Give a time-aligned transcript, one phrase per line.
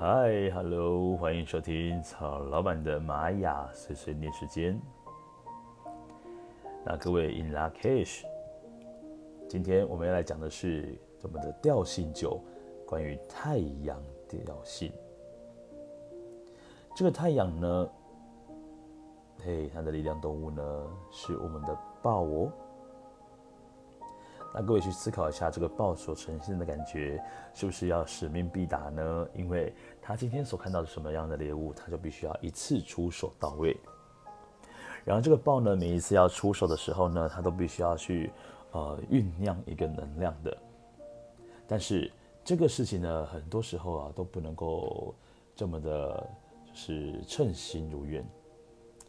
[0.00, 4.80] 嗨，Hello，欢迎收听曹老板的玛雅碎碎念时间。
[6.84, 8.22] 那各位 In lak'ech，
[9.48, 12.40] 今天我们要来讲的是我们的调性九，
[12.86, 14.92] 关于太阳调性。
[16.94, 17.90] 这个太阳呢，
[19.44, 20.62] 嘿，它的力量动物呢
[21.10, 22.52] 是我们的豹哦。
[24.54, 27.22] 那各位去思考一下，这个豹所呈现的感觉，
[27.54, 29.28] 是不是要使命必达呢？
[29.34, 33.76] 因为他今天所看到的什么样的猎物，他就必须要一次出手到位。
[35.04, 38.30] 然后这个豹呢，每一次要出手的时候呢，他都必须要去
[38.72, 40.56] 呃酝酿一个能量的。
[41.66, 42.10] 但是
[42.42, 45.14] 这个事情呢，很多时候啊都不能够
[45.54, 46.26] 这么的，
[46.66, 48.24] 就是称心如愿。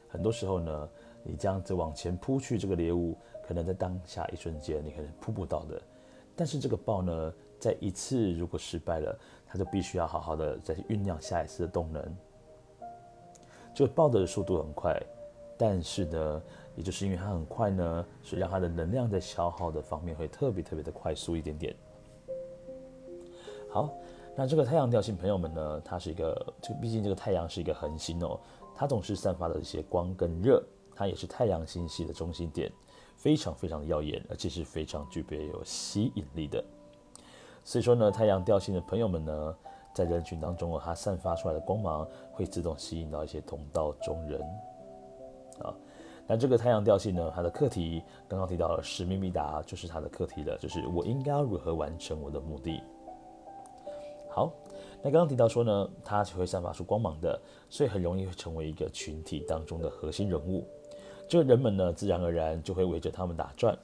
[0.10, 0.90] 很多时候呢，
[1.23, 3.17] 你这样子往前扑去，这个猎物。
[3.42, 5.81] 可能在当下一瞬间，你可能扑不到的。
[6.36, 12.16] 但是这个豹呢，在一次如果失败了，它就必须要好好的再去酝酿下一次的动能。
[13.73, 14.95] 这个豹的速度很快，
[15.58, 16.44] 但是呢，
[16.76, 21.76] 也就是因为它很快呢，所以让它的能量在消耗的方面会特别特别的快速一点点。
[23.72, 23.95] 好，
[24.36, 28.39] 那这个太阳调性朋友们呢，它是一个，就毕竟这个太阳是一个恒星哦，
[28.76, 30.64] 它总是散发的一些光跟热，
[31.00, 32.69] 它也是太阳星系的中心点。
[33.16, 36.64] 非常非常耀眼，而且是非常具备有吸引力的。
[37.66, 39.55] 所以说呢，太阳调性的朋友们呢，
[39.94, 44.42] 在人群当中，它散发出来的光芒会自动吸引到一些同道中人
[45.61, 45.75] 啊。
[46.25, 52.81] 那这个太阳调性呢，它的课题刚刚提到了使命必达，就是它的课题了，就是我应该要如何完成我的目的。
[54.31, 54.50] 好，
[55.03, 57.38] 那刚刚提到说呢，它只会散发出光芒的，
[57.70, 60.65] 所以很容易会成为一个群体当中的核心人物。
[61.30, 63.78] 这个人们呢，自然而然就会围着他们打转。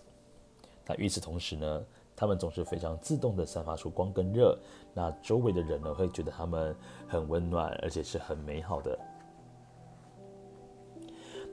[0.88, 1.86] 那与此同时呢，
[2.16, 4.58] 他们总是非常自动地散发出光跟热。
[4.96, 6.76] 那周围的人呢，会觉得他们
[7.08, 8.98] 很温暖，而且是很美好的。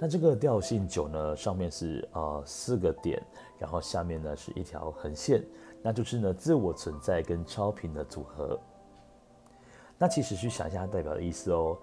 [0.00, 3.22] 那这个调性九呢，上面是呃四个点，
[3.58, 5.44] 然后下面呢是一条横线，
[5.82, 8.58] 那就是呢自我存在跟超频的组合。
[9.98, 11.76] 那其实去想一下它代表的意思哦。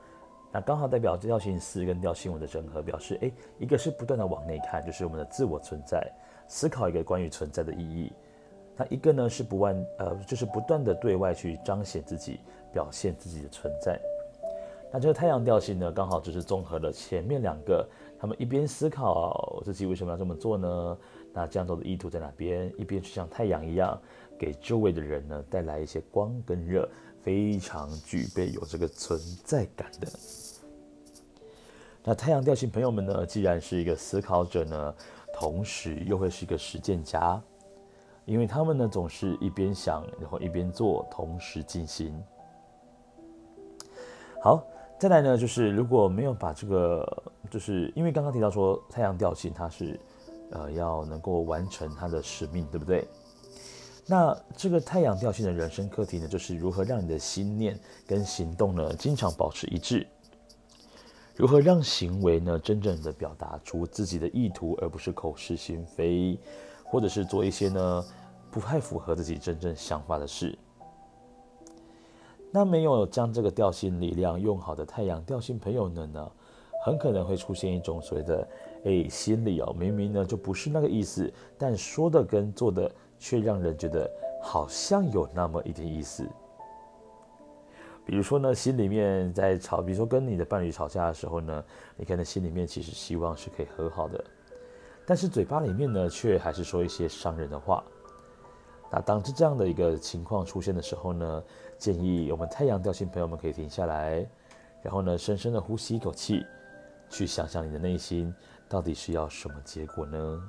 [0.51, 6.11] 那刚好代表调性四跟调性五的整合，表示诶，一个是不断的往内看，就是我们的自我存在，
[6.47, 8.11] 思考一个关于存在的意义；
[8.75, 12.39] 那一个呢是不断呃，就是不断的对外去彰显自己，
[12.73, 13.99] 表现自己的存在。
[14.91, 17.87] 那这个太阳调性呢，刚好就是综合了前面两个，
[18.17, 20.97] 他们一边思考自己为什么要这么做呢？
[21.31, 22.73] 那这样做的意图在哪边？
[22.75, 24.01] 一边去像太阳一样，
[24.35, 26.89] 给周围的人呢带来一些光跟热。
[27.23, 30.07] 非常具备有这个存在感的。
[32.03, 34.95] 那太阳调性朋友们呢，既然是一个思考者呢，
[35.33, 37.39] 同时又会是一个实践家，
[38.25, 42.17] 因为他们呢总是一边想，然后一边做，同时进行。
[44.41, 44.63] 好，
[44.97, 49.99] 再来呢，就是如果没有把这个，就是因为刚刚提到说太阳调性它是，
[50.51, 53.05] 呃，要能够完成它的使命，对不对？
[54.09, 60.03] 那这个太阳调性的人生课题呢，就是如何让你的心念跟行动呢，经常保持一致；
[61.35, 66.39] 如何让行为呢，真正的表达出自己的意图，而不是口是心非，
[66.83, 68.03] 或者是做一些呢
[68.49, 70.57] 不太符合自己真正想法的事。
[72.51, 76.31] 那没有将这个调性力量用好的太阳调性朋友们呢，
[76.83, 78.47] 很可能会出现一种所谓的，
[78.85, 82.91] 哎，心里哦，明明呢就不是那个意思，但说的跟做的。
[83.19, 84.09] 却让人觉得
[84.41, 86.27] 好像有那么一点意思。
[88.05, 91.63] 比如说呢，心里面在吵，比如说跟你的伴侣吵架的时候呢，
[91.95, 94.23] 你可能心里面其实希望是可以和好的，
[95.05, 97.83] 但是嘴巴里面呢，却还是说一些伤人的话。
[98.91, 101.43] 那当这样的一个情况出现的时候呢，
[101.77, 104.27] 建议我们太阳调性朋友们可以停下来，
[104.81, 106.43] 然后呢，深深的呼吸一口气，
[107.11, 108.33] 去想想你的内心
[108.67, 110.43] 到底是要什么结果呢？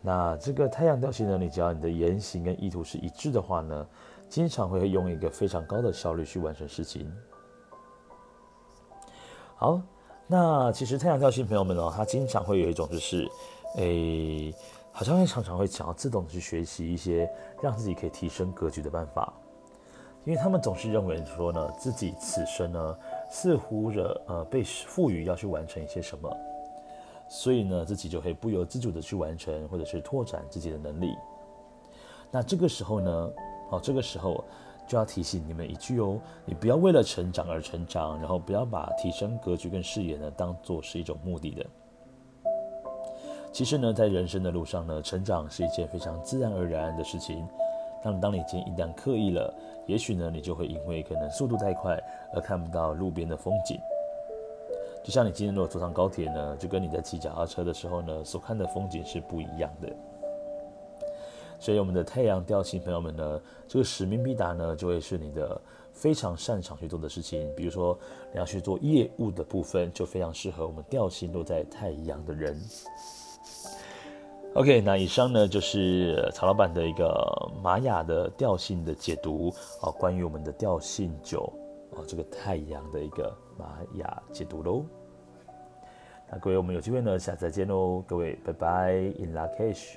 [0.00, 3.86] 那这个太阳调性呢，你只要你的言行跟意图是一致的话呢，
[4.28, 7.12] 经常会用一个非常高的效率去完成事情。
[9.56, 9.82] 好，
[10.28, 13.28] 那其实太阳调性朋友们哦，他经常会有一种就是，
[13.76, 14.54] 诶，
[14.92, 17.28] 好像会常常会想要自动的去学习一些
[17.60, 19.32] 让自己可以提升格局的办法，
[20.24, 22.98] 因为他们总是认为说呢，自己此生呢，
[23.28, 26.36] 似乎着呃被赋予要去完成一些什么。
[27.28, 31.14] 所以呢，自己就会不由自主的去完成，或者是拓展自己的能力。
[32.30, 33.30] 那这个时候呢，
[33.70, 34.42] 哦，这个时候
[34.86, 41.66] 就要提醒你们一句哦，你不要为了成长而成长，然后不要把提升格局跟视野呢当做是一种目的的。
[43.52, 47.46] 其实呢，在人生的路上呢，成长是一件非常自然而然的事情。
[48.04, 49.52] 那当你已经一旦刻意了，
[49.86, 51.98] 也许呢，你就会因为可能速度太快
[52.32, 53.80] 而看不到路边的风景。
[55.08, 59.90] 就像你今天如果坐上高铁呢，就跟你在骑脚踏车的时候呢，所看的风景是不一样的。
[61.58, 65.58] 所以我们的太阳调性朋友们呢，这个使命必达呢，就会是你的
[65.94, 67.50] 非常擅长去做的事情。
[67.56, 67.98] 比如说
[68.34, 72.60] 你要去做业务的部分，就非常适合我们调性落在太阳的人。
[74.56, 79.50] OK，那以上呢就是曹老板的一个玛雅的调性的解读
[79.80, 81.50] 啊，关于我们的调性九
[81.96, 84.84] 啊，这个太阳的一个玛雅解读喽。
[86.30, 88.02] 那各位，我们有机会呢，下次再见喽。
[88.06, 89.96] 各位，拜拜！in luckish。